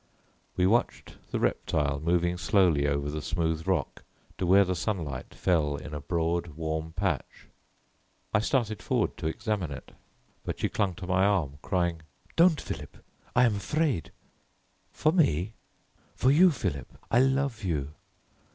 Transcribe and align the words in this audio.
We 0.55 0.65
watched 0.65 1.17
the 1.29 1.39
reptile 1.39 1.99
moving 1.99 2.35
slowly 2.35 2.87
over 2.87 3.07
the 3.11 3.21
smooth 3.21 3.67
rock 3.67 4.01
to 4.39 4.47
where 4.47 4.65
the 4.65 4.73
sunlight 4.75 5.35
fell 5.35 5.75
in 5.75 5.93
a 5.93 6.01
broad 6.01 6.55
warm 6.55 6.93
patch. 6.93 7.45
I 8.33 8.39
started 8.39 8.81
forward 8.81 9.15
to 9.17 9.27
examine 9.27 9.69
it, 9.69 9.91
but 10.43 10.57
she 10.59 10.69
clung 10.69 10.95
to 10.95 11.05
my 11.05 11.23
arm 11.23 11.59
crying, 11.61 12.01
"Don't, 12.35 12.59
Philip, 12.59 12.97
I 13.35 13.43
am 13.45 13.57
afraid." 13.57 14.11
"For 14.91 15.11
me?" 15.11 15.53
"For 16.15 16.31
you, 16.31 16.49
Philip, 16.49 16.97
I 17.11 17.19
love 17.19 17.63
you." 17.63 17.89